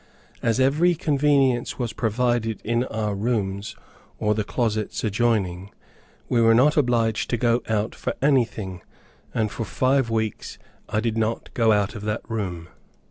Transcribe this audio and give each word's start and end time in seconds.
As 0.41 0.59
every 0.59 0.95
convenience 0.95 1.77
was 1.77 1.93
provided 1.93 2.59
in 2.63 2.85
our 2.85 3.13
rooms 3.13 3.75
or 4.17 4.33
the 4.33 4.43
closets 4.43 5.03
adjoining, 5.03 5.69
we 6.27 6.41
were 6.41 6.55
not 6.55 6.75
obliged 6.75 7.29
to 7.29 7.37
go 7.37 7.61
out 7.69 7.93
for 7.93 8.15
anything, 8.19 8.81
and 9.31 9.51
for 9.51 9.63
five 9.63 10.09
weeks 10.09 10.57
I 10.89 11.01
did 11.01 11.17
not 11.19 11.53
go 11.53 11.71
out 11.71 11.93
of 11.93 12.01
that 12.05 12.27
room. 12.27 12.69